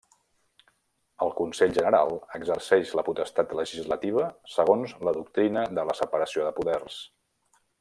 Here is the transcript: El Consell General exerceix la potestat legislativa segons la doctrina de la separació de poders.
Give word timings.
El 1.25 1.33
Consell 1.39 1.73
General 1.79 2.13
exerceix 2.39 2.95
la 2.99 3.03
potestat 3.11 3.53
legislativa 3.61 4.25
segons 4.55 4.97
la 5.09 5.15
doctrina 5.21 5.67
de 5.81 5.85
la 5.91 5.99
separació 6.01 6.49
de 6.51 6.57
poders. 6.63 6.99